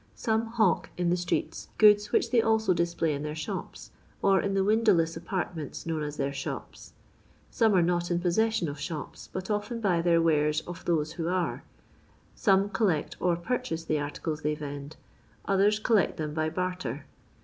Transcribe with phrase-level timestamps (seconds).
[0.15, 3.91] Some hawk in the streets goods which they also display in their shops,
[4.23, 6.93] or in the windowless apartments known as their shops.
[7.51, 11.27] Some are not in possession of shops, but often buy their wares of those who
[11.27, 11.63] are.
[12.33, 14.95] Some collect or purchase the articles they vend;
[15.45, 17.05] others collect them by barter.